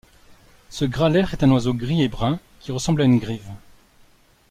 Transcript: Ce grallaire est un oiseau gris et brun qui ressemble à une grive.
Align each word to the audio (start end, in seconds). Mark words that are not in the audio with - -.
Ce 0.71 0.83
grallaire 0.83 1.31
est 1.31 1.43
un 1.43 1.51
oiseau 1.51 1.75
gris 1.75 2.01
et 2.01 2.07
brun 2.07 2.39
qui 2.59 2.71
ressemble 2.71 3.03
à 3.03 3.05
une 3.05 3.19
grive. 3.19 3.47